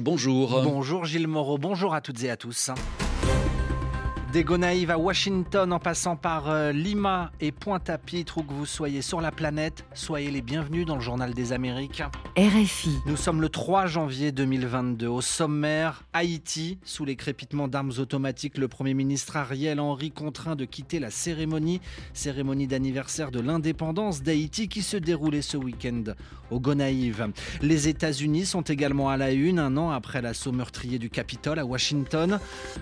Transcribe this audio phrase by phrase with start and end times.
[0.00, 0.60] Bonjour.
[0.64, 2.70] Bonjour Gilles Moreau, bonjour à toutes et à tous.
[4.36, 9.00] Des Gonaïves à Washington en passant par euh, Lima et Pointe-à-Pitre, où que vous soyez
[9.00, 12.02] sur la planète, soyez les bienvenus dans le Journal des Amériques.
[12.36, 12.98] RFI.
[13.06, 15.06] Nous sommes le 3 janvier 2022.
[15.06, 20.66] Au sommaire, Haïti, sous les crépitements d'armes automatiques, le Premier ministre Ariel Henry contraint de
[20.66, 21.80] quitter la cérémonie,
[22.12, 26.12] cérémonie d'anniversaire de l'indépendance d'Haïti qui se déroulait ce week-end
[26.50, 27.26] au Gonaïves.
[27.62, 31.64] Les États-Unis sont également à la une, un an après l'assaut meurtrier du Capitole à
[31.64, 32.38] Washington.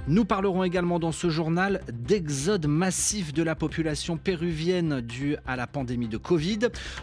[0.08, 5.66] Nous parlerons également dans ce journal d'exode massif de la population péruvienne due à la
[5.66, 6.60] pandémie de Covid.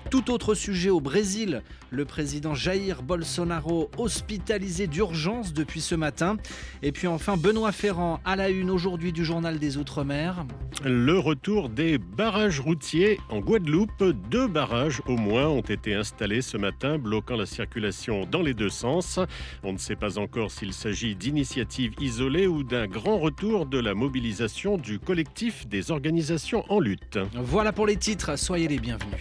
[0.09, 6.37] Tout autre sujet au Brésil, le président Jair Bolsonaro hospitalisé d'urgence depuis ce matin.
[6.81, 10.43] Et puis enfin Benoît Ferrand à la une aujourd'hui du journal des Outre-mer.
[10.83, 14.03] Le retour des barrages routiers en Guadeloupe.
[14.31, 18.69] Deux barrages au moins ont été installés ce matin, bloquant la circulation dans les deux
[18.69, 19.19] sens.
[19.61, 23.93] On ne sait pas encore s'il s'agit d'initiatives isolées ou d'un grand retour de la
[24.31, 27.19] mobilisation du collectif des organisations en lutte.
[27.33, 29.17] Voilà pour les titres, soyez les bienvenus.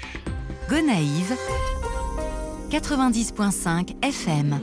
[0.69, 1.34] Gonaïve
[2.70, 4.61] 90.5 FM.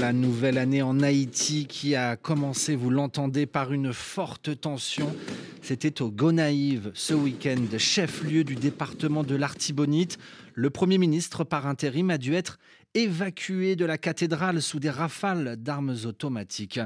[0.00, 5.14] La nouvelle année en Haïti qui a commencé, vous l'entendez, par une forte tension.
[5.62, 10.18] C'était au Gonaïve ce week-end, chef-lieu du département de l'Artibonite.
[10.54, 12.58] Le Premier ministre par intérim a dû être
[12.96, 16.80] évacué de la cathédrale sous des rafales d'armes automatiques.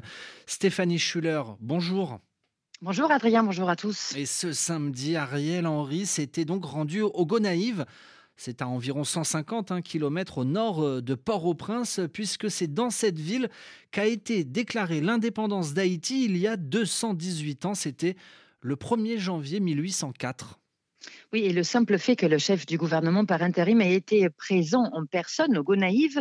[0.45, 2.19] Stéphanie Schuller, bonjour.
[2.83, 4.15] Bonjour Adrien, bonjour à tous.
[4.17, 7.87] Et ce samedi, Ariel Henry s'était donc rendu au Gonaïve.
[8.37, 13.19] C'est à environ 150 hein, km au nord euh, de Port-au-Prince, puisque c'est dans cette
[13.19, 13.51] ville
[13.91, 17.75] qu'a été déclarée l'indépendance d'Haïti il y a 218 ans.
[17.75, 18.17] C'était
[18.63, 20.60] le 1er janvier 1804.
[21.33, 24.85] Oui, et le simple fait que le chef du gouvernement par intérim ait été présent
[24.93, 26.21] en personne au Gonaïve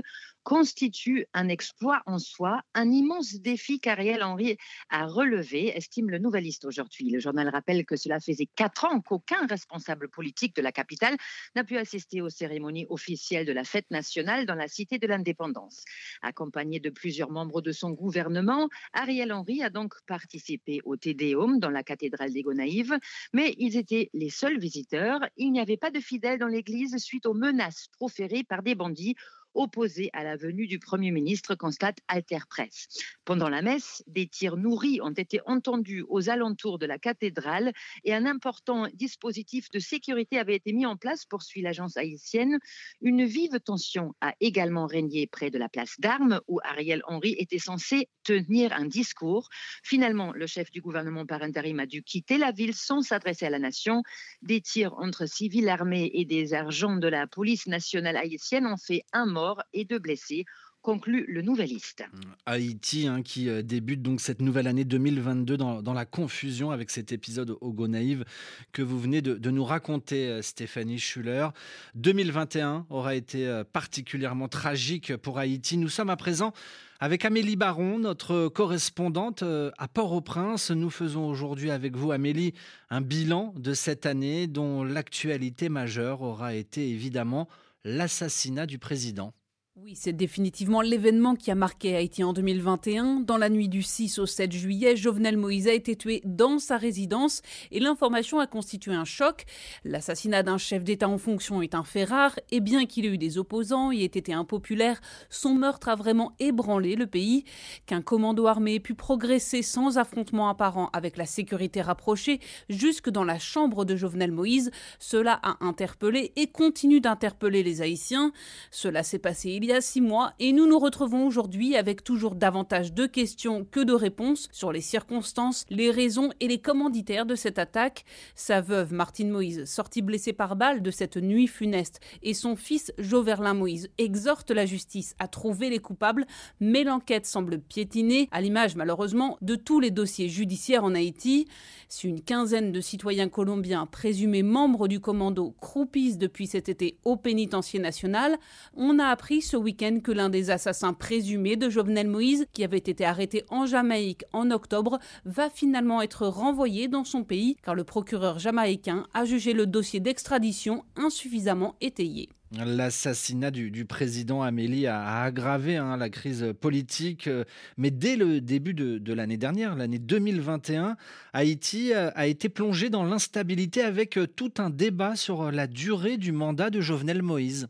[0.50, 4.58] constitue un exploit en soi, un immense défi qu'Ariel Henry
[4.90, 7.12] a relevé, estime le Nouvelliste aujourd'hui.
[7.12, 11.18] Le journal rappelle que cela faisait quatre ans qu'aucun responsable politique de la capitale
[11.56, 15.84] n'a pu assister aux cérémonies officielles de la fête nationale dans la cité de l'indépendance.
[16.24, 21.70] Accompagné de plusieurs membres de son gouvernement, Ariel Henry a donc participé au Tédéum dans
[21.70, 22.98] la cathédrale des Gonaïves,
[23.34, 25.20] mais ils étaient les seuls visiteurs.
[25.38, 29.16] Il n'y avait pas de fidèles dans l'église suite aux menaces proférées par des bandits
[29.54, 32.88] opposé à la venue du Premier ministre, constate Alter Presse.
[33.26, 37.74] Pendant la messe, des tirs nourris ont été entendus aux alentours de la cathédrale
[38.04, 42.60] et un important dispositif de sécurité avait été mis en place, poursuit l'agence haïtienne.
[43.02, 47.60] Une vive tension a également régné près de la place d'armes où Ariel Henry était
[47.60, 49.50] censé tenir un discours.
[49.84, 53.50] Finalement, le chef du gouvernement par intérim a dû quitter la ville sans s'adresser à
[53.50, 54.04] la nation.
[54.42, 59.04] Des tirs entre civils armés et des agents de la police nationale haïtienne ont fait
[59.14, 59.39] un mort
[59.74, 60.46] et deux blessés
[60.82, 62.04] conclut le Nouvelliste.
[62.46, 67.12] Haïti hein, qui euh, débute donc cette nouvelle année 2022 dans, la confusion avec cet
[67.12, 68.24] épisode au Gonaïve
[68.72, 71.48] que vous venez de, nous raconter, euh, Stéphanie Schuller.
[71.96, 75.78] 2021 aura été euh, particulièrement tragique pour Haïti.
[75.78, 76.54] Nous sommes à présent
[77.02, 80.72] avec Amélie Baron, notre correspondante à Port-au-Prince.
[80.72, 82.54] Nous faisons aujourd'hui avec vous, Amélie,
[82.90, 87.48] un bilan de cette année dont l'actualité majeure aura été évidemment
[87.84, 89.34] l'assassinat du président.
[89.82, 93.22] Oui, c'est définitivement l'événement qui a marqué Haïti en 2021.
[93.22, 96.76] Dans la nuit du 6 au 7 juillet, Jovenel Moïse a été tué dans sa
[96.76, 97.42] résidence
[97.72, 99.46] et l'information a constitué un choc.
[99.86, 103.18] L'assassinat d'un chef d'État en fonction est un fait rare et bien qu'il ait eu
[103.18, 107.46] des opposants et ait été impopulaire, son meurtre a vraiment ébranlé le pays.
[107.86, 113.24] Qu'un commando armé ait pu progresser sans affrontement apparent avec la sécurité rapprochée jusque dans
[113.24, 118.34] la chambre de Jovenel Moïse, cela a interpellé et continue d'interpeller les Haïtiens.
[118.72, 122.36] Cela s'est passé il y a six mois et nous nous retrouvons aujourd'hui avec toujours
[122.36, 127.36] davantage de questions que de réponses sur les circonstances, les raisons et les commanditaires de
[127.36, 128.06] cette attaque.
[128.36, 132.94] Sa veuve Martine Moïse, sortie blessée par balle de cette nuit funeste, et son fils
[132.98, 136.26] Joverlin Moïse exhortent la justice à trouver les coupables,
[136.60, 141.48] mais l'enquête semble piétiner, à l'image malheureusement de tous les dossiers judiciaires en Haïti.
[141.88, 147.18] Si une quinzaine de citoyens colombiens présumés membres du commando croupissent depuis cet été au
[147.18, 148.38] pénitencier national,
[148.76, 152.78] on a appris ce week-end que l'un des assassins présumés de Jovenel Moïse, qui avait
[152.78, 157.84] été arrêté en Jamaïque en octobre, va finalement être renvoyé dans son pays car le
[157.84, 162.30] procureur jamaïcain a jugé le dossier d'extradition insuffisamment étayé.
[162.52, 167.44] L'assassinat du, président Amélie a, aggravé hein, la crise politique, euh,
[167.78, 170.98] mais dès le début de, l'année dernière, l'année 2021,
[171.34, 176.18] Haïti euh, a été plongé dans l'instabilité avec euh, tout un débat sur la durée
[176.18, 177.68] du mandat de Jovenel Moïse.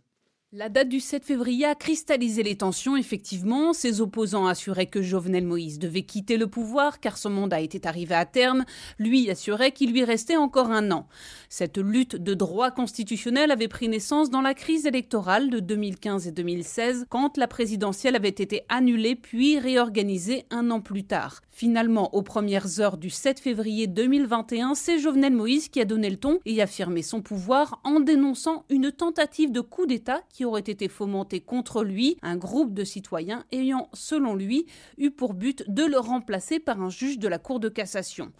[0.51, 3.71] La date du 7 février a cristallisé les tensions, effectivement.
[3.71, 8.15] Ses opposants assuraient que Jovenel Moïse devait quitter le pouvoir car son mandat était arrivé
[8.15, 8.65] à terme.
[8.97, 11.07] Lui assurait qu'il lui restait encore un an.
[11.49, 16.31] Cette lutte de droit constitutionnel avait pris naissance dans la crise électorale de 2015 et
[16.31, 21.41] 2016 quand la présidentielle avait été annulée puis réorganisée un an plus tard.
[21.59, 26.15] Finalement, aux premières heures du 7 février 2021, c'est Jovenel Moïse qui a donné le
[26.15, 30.87] ton et affirmé son pouvoir en dénonçant une tentative de coup d'État qui aurait été
[30.87, 34.67] fomenté contre lui, un groupe de citoyens ayant, selon lui,
[34.97, 38.31] eu pour but de le remplacer par un juge de la Cour de cassation.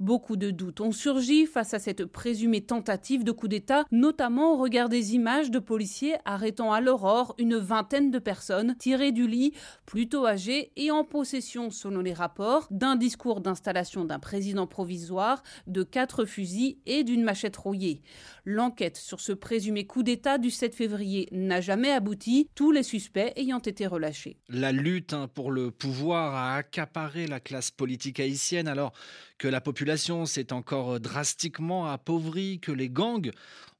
[0.00, 4.56] Beaucoup de doutes ont surgi face à cette présumée tentative de coup d'État, notamment au
[4.56, 9.52] regard des images de policiers arrêtant à l'aurore une vingtaine de personnes tirées du lit,
[9.86, 15.84] plutôt âgées et en possession, selon les rapports, d'un discours d'installation d'un président provisoire, de
[15.84, 18.02] quatre fusils et d'une machette rouillée.
[18.44, 23.32] L'enquête sur ce présumé coup d'État du 7 février n'a jamais abouti, tous les suspects
[23.36, 24.38] ayant été relâchés.
[24.48, 28.92] La lutte hein, pour le pouvoir a accaparé la classe politique haïtienne alors
[29.38, 29.83] que la population
[30.26, 33.30] s'est encore drastiquement appauvrie, que les gangs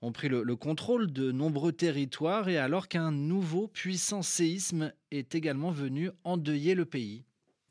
[0.03, 5.35] ont pris le, le contrôle de nombreux territoires et alors qu'un nouveau puissant séisme est
[5.35, 7.25] également venu endeuiller le pays.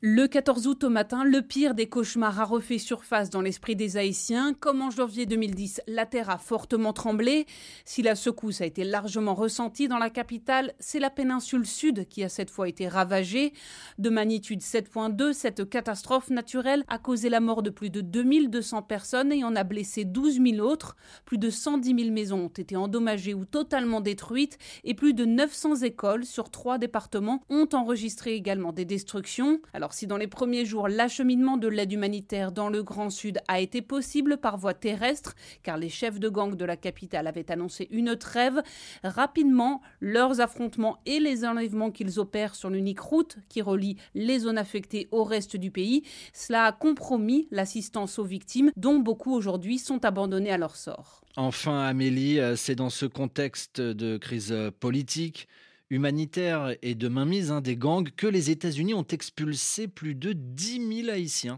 [0.06, 3.96] Le 14 août au matin, le pire des cauchemars a refait surface dans l'esprit des
[3.96, 4.52] Haïtiens.
[4.52, 7.46] Comme en janvier 2010, la terre a fortement tremblé.
[7.86, 12.22] Si la secousse a été largement ressentie dans la capitale, c'est la péninsule sud qui
[12.22, 13.54] a cette fois été ravagée.
[13.96, 19.32] De magnitude 7.2, cette catastrophe naturelle a causé la mort de plus de 2200 personnes
[19.32, 20.96] et en a blessé 12 000 autres.
[21.24, 25.76] Plus de 110 000 maisons ont été endommagées ou totalement détruites et plus de 900
[25.76, 29.62] écoles sur trois départements ont enregistré également des destructions.
[29.72, 33.60] Alors si dans les premiers jours l'acheminement de l'aide humanitaire dans le Grand Sud a
[33.60, 37.86] été possible par voie terrestre, car les chefs de gang de la capitale avaient annoncé
[37.90, 38.60] une trêve,
[39.04, 44.58] rapidement leurs affrontements et les enlèvements qu'ils opèrent sur l'unique route qui relie les zones
[44.58, 46.02] affectées au reste du pays,
[46.32, 51.22] cela a compromis l'assistance aux victimes dont beaucoup aujourd'hui sont abandonnés à leur sort.
[51.36, 55.48] Enfin, Amélie, euh, c'est dans ce contexte de crise euh, politique
[55.94, 61.04] humanitaire et de mainmise hein, des gangs que les États-Unis ont expulsé plus de 10
[61.04, 61.56] 000 Haïtiens.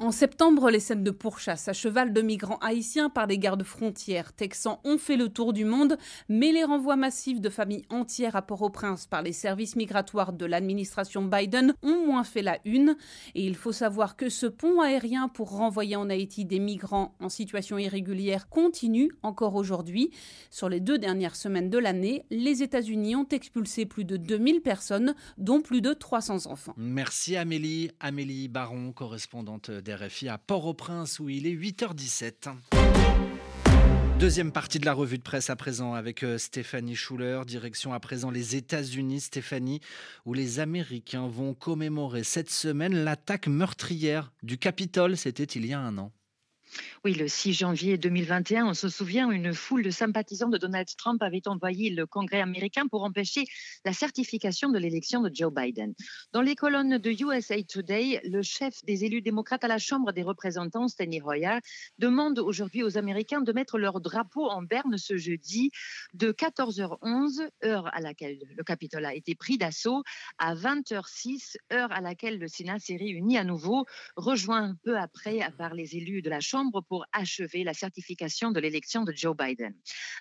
[0.00, 4.32] En septembre, les scènes de pourchasse à cheval de migrants haïtiens par des gardes frontières
[4.32, 5.98] texans ont fait le tour du monde,
[6.28, 11.24] mais les renvois massifs de familles entières à Port-au-Prince par les services migratoires de l'administration
[11.24, 12.96] Biden ont moins fait la une.
[13.34, 17.28] Et il faut savoir que ce pont aérien pour renvoyer en Haïti des migrants en
[17.28, 20.12] situation irrégulière continue encore aujourd'hui.
[20.48, 25.16] Sur les deux dernières semaines de l'année, les États-Unis ont expulsé plus de 2000 personnes,
[25.38, 26.74] dont plus de 300 enfants.
[26.76, 27.90] Merci Amélie.
[27.98, 32.54] Amélie Baron, correspondante RFI à Port-au-Prince où il est 8h17.
[34.18, 37.42] Deuxième partie de la revue de presse à présent avec euh, Stéphanie Schuller.
[37.46, 39.80] Direction à présent les États-Unis, Stéphanie,
[40.26, 45.16] où les Américains vont commémorer cette semaine l'attaque meurtrière du Capitole.
[45.16, 46.12] C'était il y a un an.
[47.04, 51.22] Oui, le 6 janvier 2021, on se souvient, une foule de sympathisants de Donald Trump
[51.22, 53.44] avait envoyé le Congrès américain pour empêcher
[53.84, 55.94] la certification de l'élection de Joe Biden.
[56.32, 60.22] Dans les colonnes de USA Today, le chef des élus démocrates à la Chambre des
[60.22, 61.58] représentants, Steny Hoyer,
[61.98, 65.70] demande aujourd'hui aux Américains de mettre leur drapeau en berne ce jeudi
[66.14, 70.02] de 14h11, heure à laquelle le Capitole a été pris d'assaut,
[70.38, 75.74] à 20h06, heure à laquelle le Sénat s'est réuni à nouveau, rejoint peu après par
[75.74, 76.57] les élus de la Chambre
[76.88, 79.74] pour achever la certification de l'élection de Joe Biden.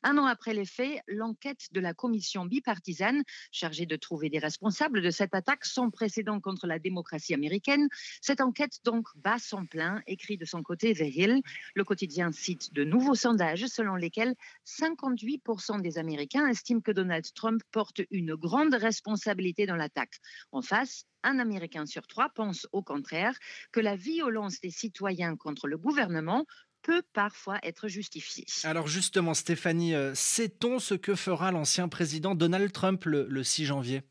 [0.03, 5.01] Un an après les faits, l'enquête de la commission bipartisane chargée de trouver des responsables
[5.01, 7.87] de cette attaque sans précédent contre la démocratie américaine,
[8.21, 11.41] cette enquête donc bat son plein, écrit de son côté The Hill.
[11.75, 17.61] Le quotidien cite de nouveaux sondages selon lesquels 58% des Américains estiment que Donald Trump
[17.71, 20.17] porte une grande responsabilité dans l'attaque.
[20.51, 23.37] En face, un Américain sur trois pense au contraire
[23.71, 26.45] que la violence des citoyens contre le gouvernement
[26.81, 28.45] peut parfois être justifiée.
[28.63, 34.03] Alors justement, Stéphanie, euh, sait-on ce que fera l'ancien président Donald Trump le, 6 janvier?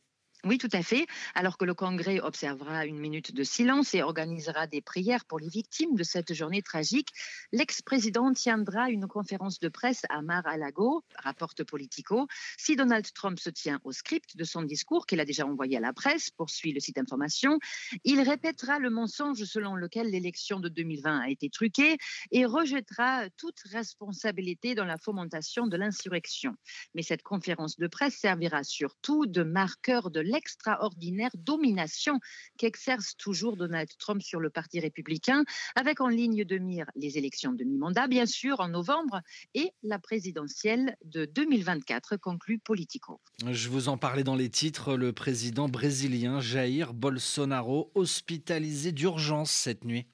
[0.44, 1.06] Oui, tout à fait.
[1.34, 5.48] Alors que le Congrès observera une minute de silence et organisera des prières pour les
[5.48, 7.08] victimes de cette journée tragique,
[7.52, 12.28] l'ex-président tiendra une conférence de presse à Mar-a-Lago, rapporte Politico.
[12.58, 15.80] Si Donald Trump se tient au script de son discours qu'il a déjà envoyé à
[15.80, 17.58] la presse, poursuit le site Information,
[18.04, 21.96] il répétera le mensonge selon lequel l'élection de 2020 a été truquée
[22.30, 26.54] et rejettera toute responsabilité dans la fomentation de l'insurrection.
[26.94, 32.18] Mais cette conférence de presse servira surtout de marqueur de l'extraordinaire domination
[32.58, 37.52] qu'exerce toujours Donald Trump sur le Parti républicain, avec en ligne de mire les élections
[37.52, 39.20] de mi-mandat, bien sûr, en novembre,
[39.54, 43.20] et la présidentielle de 2024, conclut Politico.
[43.50, 49.84] Je vous en parlais dans les titres, le président brésilien Jair Bolsonaro hospitalisé d'urgence cette
[49.84, 50.06] nuit.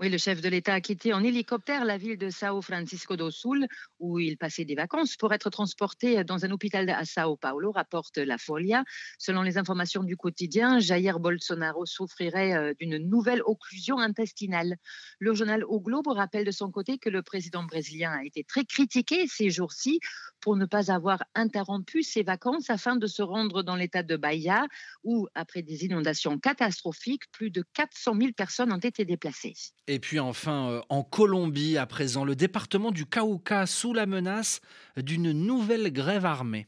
[0.00, 3.30] Oui, le chef de l'État a quitté en hélicoptère la ville de Sao Francisco do
[3.30, 3.66] Sul,
[3.98, 8.18] où il passait des vacances, pour être transporté dans un hôpital à Sao Paulo, rapporte
[8.18, 8.84] la Folia.
[9.18, 14.76] Selon les informations du quotidien, Jair Bolsonaro souffrirait euh, d'une nouvelle occlusion intestinale.
[15.18, 18.64] Le journal O Globo rappelle de son côté que le président brésilien a été très
[18.64, 20.00] critiqué ces jours-ci
[20.40, 24.66] pour ne pas avoir interrompu ses vacances afin de se rendre dans l'État de Bahia,
[25.04, 29.54] où, après des inondations catastrophiques, plus de 400 000 personnes ont été déplacées.
[29.88, 34.60] Et puis enfin, euh, en Colombie, à présent, le département du Cauca la menace
[34.96, 36.66] d'une nouvelle grève armée.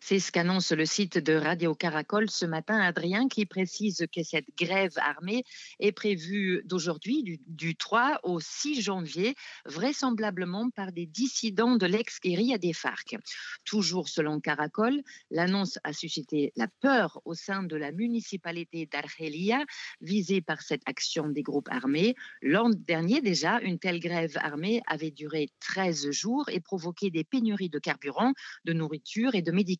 [0.00, 4.46] C'est ce qu'annonce le site de Radio Caracol ce matin, Adrien, qui précise que cette
[4.58, 5.44] grève armée
[5.80, 9.34] est prévue d'aujourd'hui, du, 3 au 6 janvier,
[9.64, 13.16] vraisemblablement par des dissidents de l'ex-guérilla des FARC.
[13.64, 19.64] Toujours selon Caracol, l'annonce a suscité la peur au sein de la municipalité d'Argelia,
[20.00, 22.14] visée par cette action des groupes armés.
[22.42, 27.70] L'an dernier déjà, une telle grève armée avait duré 13 jours et provoqué des pénuries
[27.70, 28.32] de carburant,
[28.64, 29.71] de nourriture et de médicaments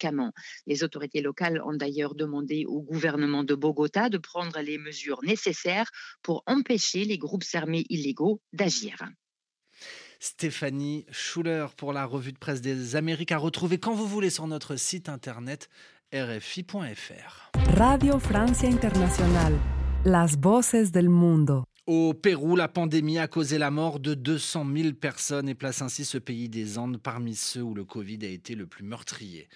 [0.66, 5.90] les autorités locales ont d'ailleurs demandé au gouvernement de Bogota de prendre les mesures nécessaires
[6.22, 8.96] pour empêcher les groupes armés illégaux d'agir.
[10.20, 14.46] Stéphanie Schuller pour la revue de presse des Amériques à retrouver quand vous voulez sur
[14.46, 15.68] notre site internet
[16.14, 17.50] rfi.fr.
[17.76, 19.58] Radio Francia Internacional,
[20.04, 21.64] las voces del mundo.
[21.94, 26.06] Au Pérou, la pandémie a causé la mort de 200 000 personnes et place ainsi
[26.06, 29.46] ce pays des Andes parmi ceux où le Covid a été le plus meurtrier.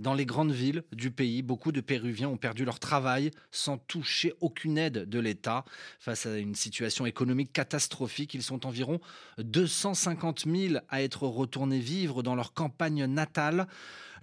[0.00, 4.34] Dans les grandes villes du pays, beaucoup de Péruviens ont perdu leur travail sans toucher
[4.40, 5.64] aucune aide de l'État.
[6.00, 8.98] Face à une situation économique catastrophique, ils sont environ
[9.38, 13.68] 250 000 à être retournés vivre dans leur campagne natale.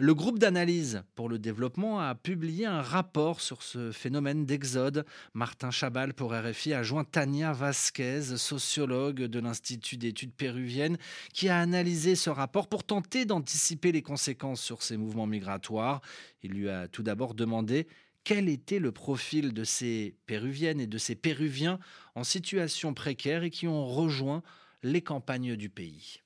[0.03, 5.05] Le groupe d'analyse pour le développement a publié un rapport sur ce phénomène d'exode.
[5.35, 10.97] Martin Chabal pour RFI a joint Tania Vasquez, sociologue de l'Institut d'études péruviennes,
[11.33, 16.01] qui a analysé ce rapport pour tenter d'anticiper les conséquences sur ces mouvements migratoires.
[16.41, 17.85] Il lui a tout d'abord demandé
[18.23, 21.77] quel était le profil de ces Péruviennes et de ces Péruviens
[22.15, 24.41] en situation précaire et qui ont rejoint
[24.81, 26.23] les campagnes du pays.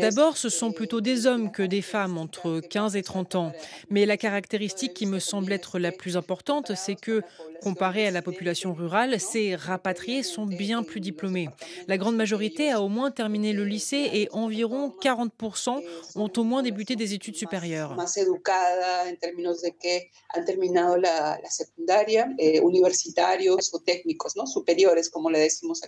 [0.00, 3.52] D'abord, ce sont plutôt des hommes que des femmes entre 15 et 30 ans.
[3.88, 7.22] Mais la caractéristique qui me semble être la plus importante, c'est que,
[7.62, 11.48] comparé à la population rurale, ces rapatriés sont bien plus diplômés.
[11.86, 15.80] La grande majorité a au moins terminé le lycée et environ 40%
[16.16, 17.96] ont au moins débuté des études supérieures.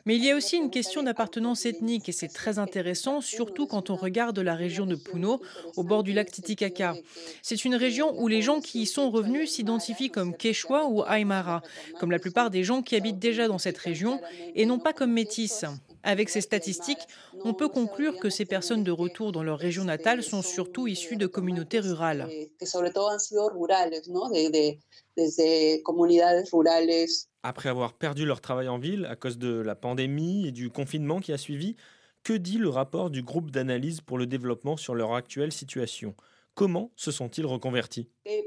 [0.07, 3.91] Mais il y a aussi une question d'appartenance ethnique et c'est très intéressant, surtout quand
[3.91, 5.41] on regarde la région de Puno,
[5.77, 6.95] au bord du lac Titicaca.
[7.43, 11.63] C'est une région où les gens qui y sont revenus s'identifient comme Quechua ou Aymara,
[11.99, 14.21] comme la plupart des gens qui habitent déjà dans cette région,
[14.55, 15.65] et non pas comme métis.
[16.03, 17.07] Avec ces statistiques,
[17.45, 21.17] on peut conclure que ces personnes de retour dans leur région natale sont surtout issues
[21.17, 22.33] de communautés rurales.
[27.43, 31.21] Après avoir perdu leur travail en ville à cause de la pandémie et du confinement
[31.21, 31.77] qui a suivi,
[32.23, 36.15] que dit le rapport du groupe d'analyse pour le développement sur leur actuelle situation?
[36.61, 38.45] Comment se sont-ils reconvertis eh,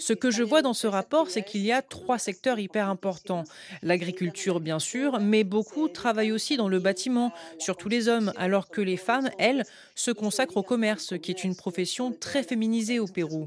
[0.00, 3.44] Ce que je vois dans ce rapport, c'est qu'il y a trois secteurs hyper importants.
[3.80, 8.80] L'agriculture, bien sûr, mais beaucoup travaillent aussi dans le bâtiment, surtout les hommes, alors que
[8.80, 9.62] les femmes, elles,
[9.94, 13.46] se consacrent au commerce, qui est une profession très féminisée au Pérou.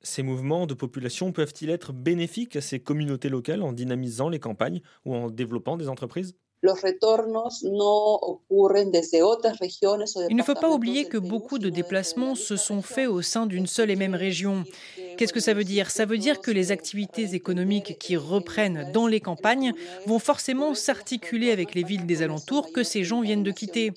[0.00, 4.80] Ces mouvements de population peuvent-ils être bénéfiques à ces communautés locales en dynamisant les campagnes
[5.04, 6.36] ou en développant des entreprises?
[10.28, 13.66] Il ne faut pas oublier que beaucoup de déplacements se sont faits au sein d'une
[13.66, 14.64] seule et même région.
[15.16, 15.90] Qu'est-ce que ça veut dire?
[15.90, 19.72] Ça veut dire que les activités économiques qui reprennent dans les campagnes
[20.06, 23.92] vont forcément s'articuler avec les villes des alentours que ces gens viennent de quitter.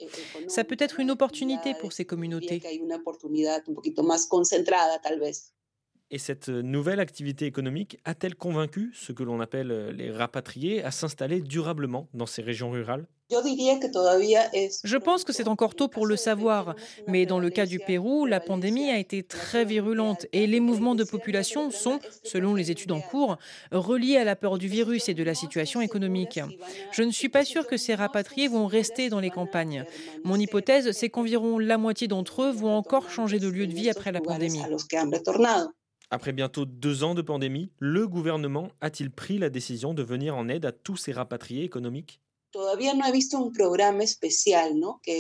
[0.47, 2.61] Ça peut être une opportunité pour ces communautés.
[6.11, 10.89] Et cette nouvelle activité économique a-t-elle convaincu ce que l'on appelle euh, les rapatriés à
[10.89, 13.05] s'installer durablement dans ces régions rurales?
[13.31, 16.73] Je pense que c'est encore tôt pour le savoir,
[17.07, 20.95] mais dans le cas du Pérou, la pandémie a été très virulente et les mouvements
[20.95, 23.37] de population sont, selon les études en cours,
[23.71, 26.39] reliés à la peur du virus et de la situation économique.
[26.91, 29.85] Je ne suis pas sûr que ces rapatriés vont rester dans les campagnes.
[30.23, 33.91] Mon hypothèse, c'est qu'environ la moitié d'entre eux vont encore changer de lieu de vie
[33.91, 34.63] après la pandémie.
[36.11, 40.47] Après bientôt deux ans de pandémie, le gouvernement a-t-il pris la décision de venir en
[40.47, 42.21] aide à tous ces rapatriés économiques?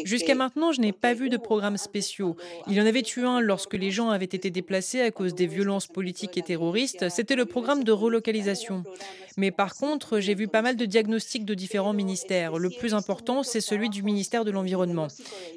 [0.03, 2.35] Jusqu'à maintenant, je n'ai pas vu de programme spéciaux.
[2.67, 5.45] Il y en avait eu un lorsque les gens avaient été déplacés à cause des
[5.45, 7.09] violences politiques et terroristes.
[7.09, 8.83] C'était le programme de relocalisation.
[9.37, 12.57] Mais par contre, j'ai vu pas mal de diagnostics de différents ministères.
[12.57, 15.07] Le plus important, c'est celui du ministère de l'Environnement.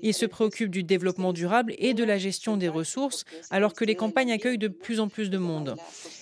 [0.03, 3.95] Il se préoccupe du développement durable et de la gestion des ressources, alors que les
[3.95, 5.77] campagnes accueillent de plus en plus de monde.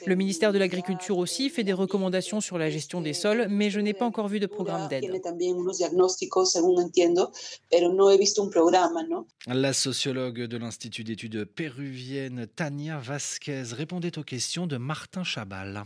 [0.06, 3.80] Le ministère de l'Agriculture aussi fait des recommandations sur la gestion des sols, mais je
[3.80, 5.20] n'ai pas encore vu de programme d'aide.
[9.46, 15.84] La sociologue de l'Institut d'études péruviennes Tania Vasquez répondait aux questions de Martin Chabal.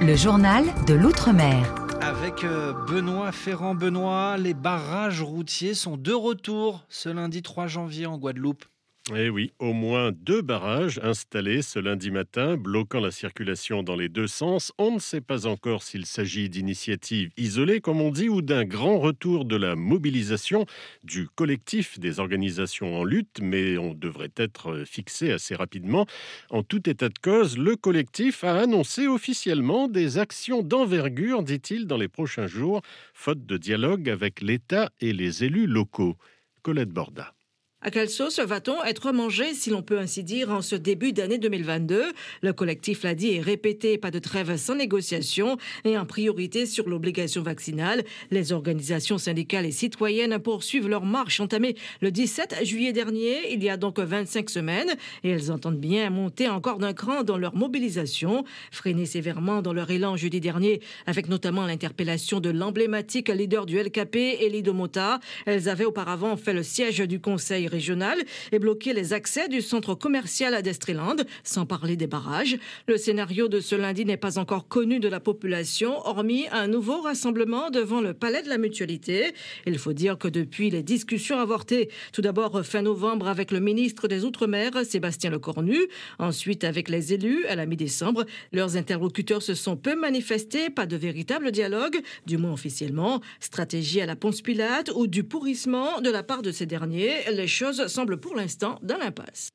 [0.00, 1.74] Le journal de l'Outre-mer.
[2.00, 3.74] Avec euh, Benoît Ferrand.
[3.74, 8.64] Benoît, les barrages routiers sont de retour ce lundi 3 janvier en Guadeloupe.
[9.08, 14.08] Eh oui, au moins deux barrages installés ce lundi matin, bloquant la circulation dans les
[14.10, 14.72] deux sens.
[14.78, 18.98] On ne sait pas encore s'il s'agit d'initiatives isolées, comme on dit, ou d'un grand
[19.00, 20.64] retour de la mobilisation
[21.02, 26.06] du collectif des organisations en lutte, mais on devrait être fixé assez rapidement.
[26.50, 31.96] En tout état de cause, le collectif a annoncé officiellement des actions d'envergure, dit-il, dans
[31.96, 32.82] les prochains jours,
[33.14, 36.16] faute de dialogue avec l'État et les élus locaux.
[36.62, 37.34] Colette Borda.
[37.82, 41.38] À quelle sauce va-t-on être mangé, si l'on peut ainsi dire, en ce début d'année
[41.38, 45.56] 2022 Le collectif l'a dit et répété, pas de trêve sans négociation
[45.86, 48.04] et en priorité sur l'obligation vaccinale.
[48.30, 53.70] Les organisations syndicales et citoyennes poursuivent leur marche entamée le 17 juillet dernier, il y
[53.70, 54.94] a donc 25 semaines,
[55.24, 59.90] et elles entendent bien monter encore d'un cran dans leur mobilisation, freiner sévèrement dans leur
[59.90, 65.18] élan jeudi dernier, avec notamment l'interpellation de l'emblématique leader du LKP, Elie Domota.
[65.46, 68.18] Elles avaient auparavant fait le siège du Conseil régional
[68.52, 72.58] et bloquer les accès du centre commercial d'Estreland, sans parler des barrages.
[72.86, 77.00] Le scénario de ce lundi n'est pas encore connu de la population, hormis un nouveau
[77.00, 79.32] rassemblement devant le palais de la mutualité.
[79.66, 84.08] Il faut dire que depuis les discussions avortées, tout d'abord fin novembre avec le ministre
[84.08, 85.78] des Outre-mer, Sébastien Lecornu,
[86.18, 90.96] ensuite avec les élus à la mi-décembre, leurs interlocuteurs se sont peu manifestés, pas de
[90.96, 96.22] véritable dialogue, du moins officiellement, stratégie à la Ponce Pilate ou du pourrissement de la
[96.22, 97.12] part de ces derniers.
[97.60, 99.50] Choses semblent pour l'instant dans l'impasse.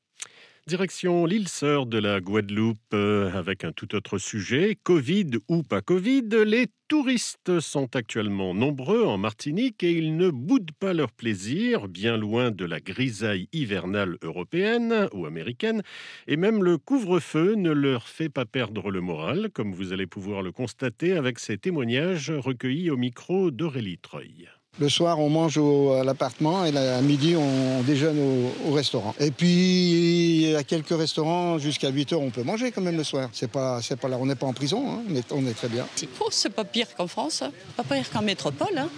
[0.67, 4.77] Direction l'île sœur de la Guadeloupe euh, avec un tout autre sujet.
[4.83, 10.73] Covid ou pas Covid, les touristes sont actuellement nombreux en Martinique et ils ne boudent
[10.79, 15.81] pas leur plaisir, bien loin de la grisaille hivernale européenne ou américaine.
[16.27, 20.43] Et même le couvre-feu ne leur fait pas perdre le moral, comme vous allez pouvoir
[20.43, 24.47] le constater avec ces témoignages recueillis au micro d'Aurélie Treuil.
[24.77, 29.15] Le soir, on mange à l'appartement et à midi, on déjeune au, restaurant.
[29.21, 33.29] Et puis, à quelques restaurants, jusqu'à 8 heures, on peut manger quand même le soir.
[33.31, 35.87] C'est pas, là, on n'est pas en prison, hein, on est très bien.
[36.29, 37.51] C'est pas pire qu'en France, hein.
[37.77, 38.77] pas pire qu'en métropole.
[38.77, 38.89] Hein.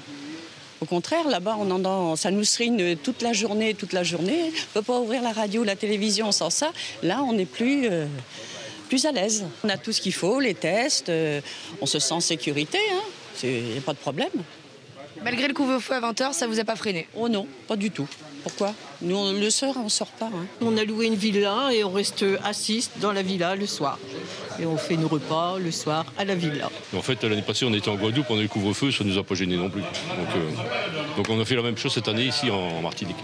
[0.81, 4.41] Au contraire, là-bas, on entend, ça nous serine toute la journée, toute la journée.
[4.43, 6.71] On ne peut pas ouvrir la radio, la télévision sans ça.
[7.03, 8.05] Là, on est plus, euh,
[8.87, 9.45] plus à l'aise.
[9.63, 11.41] On a tout ce qu'il faut, les tests, euh,
[11.81, 12.79] on se sent en sécurité,
[13.43, 14.29] il n'y a pas de problème.
[15.23, 17.07] Malgré le couvre-feu à 20h, ça vous a pas freiné?
[17.15, 18.07] Oh non, pas du tout.
[18.43, 18.73] Pourquoi?
[19.01, 20.27] Nous, le soir, on sort pas.
[20.27, 20.45] Hein.
[20.61, 23.99] On a loué une villa et on reste assis dans la villa le soir.
[24.59, 26.69] Et on fait nos repas le soir à la villa.
[26.95, 29.17] En fait, l'année passée, on était en Guadeloupe, on a eu le couvre-feu, ça nous
[29.17, 29.81] a pas gêné non plus.
[29.81, 33.17] Donc, euh, donc, on a fait la même chose cette année ici en Martinique.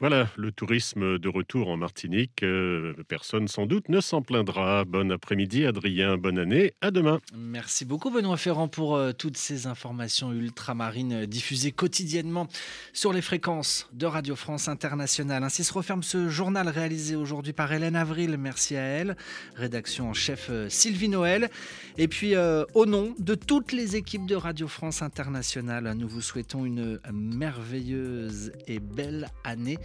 [0.00, 2.42] Voilà, le tourisme de retour en Martinique.
[2.42, 4.86] Euh, personne sans doute ne s'en plaindra.
[4.86, 6.16] Bon après-midi, Adrien.
[6.16, 6.72] Bonne année.
[6.80, 7.20] À demain.
[7.36, 12.48] Merci beaucoup, Benoît Ferrand, pour euh, toutes ces informations ultramarines euh, diffusées quotidiennement
[12.94, 15.44] sur les fréquences de Radio France Internationale.
[15.44, 18.38] Ainsi se referme ce journal réalisé aujourd'hui par Hélène Avril.
[18.38, 19.18] Merci à elle.
[19.54, 21.50] Rédaction en chef Sylvie Noël.
[21.98, 22.34] Et puis,
[22.74, 28.52] au nom de toutes les équipes de Radio France Internationale, nous vous souhaitons une merveilleuse
[28.66, 29.76] et belle année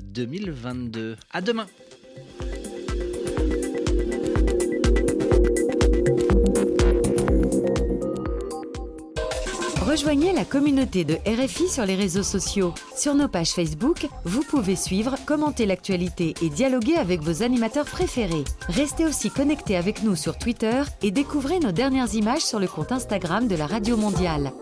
[0.00, 1.16] 2022.
[1.32, 1.66] À demain.
[9.92, 12.72] Rejoignez la communauté de RFI sur les réseaux sociaux.
[12.96, 18.44] Sur nos pages Facebook, vous pouvez suivre, commenter l'actualité et dialoguer avec vos animateurs préférés.
[18.68, 22.90] Restez aussi connectés avec nous sur Twitter et découvrez nos dernières images sur le compte
[22.90, 24.52] Instagram de la Radio Mondiale.